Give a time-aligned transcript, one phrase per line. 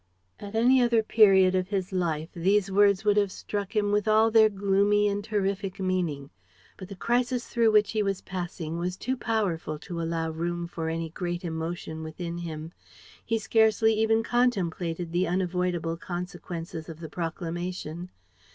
[0.39, 4.31] At any other period of his life these words would have struck him with all
[4.31, 6.31] their gloomy and terrific meaning.
[6.75, 10.89] But the crisis through which he was passing was too powerful to allow room for
[10.89, 12.73] any great emotion within him.
[13.23, 18.09] He scarcely even contemplated the unavoidable consequences of the proclamation.